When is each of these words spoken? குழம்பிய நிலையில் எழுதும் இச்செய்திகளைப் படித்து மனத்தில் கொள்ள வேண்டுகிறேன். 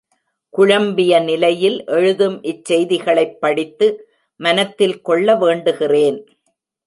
குழம்பிய 0.49 1.19
நிலையில் 1.19 1.85
எழுதும் 1.85 2.41
இச்செய்திகளைப் 2.41 3.37
படித்து 3.39 4.09
மனத்தில் 4.35 5.01
கொள்ள 5.01 5.35
வேண்டுகிறேன். 5.35 6.25